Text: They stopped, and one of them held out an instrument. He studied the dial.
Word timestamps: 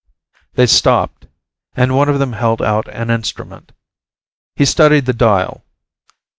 They 0.55 0.65
stopped, 0.65 1.27
and 1.75 1.95
one 1.95 2.09
of 2.09 2.17
them 2.17 2.33
held 2.33 2.59
out 2.59 2.87
an 2.87 3.11
instrument. 3.11 3.71
He 4.55 4.65
studied 4.65 5.05
the 5.05 5.13
dial. 5.13 5.63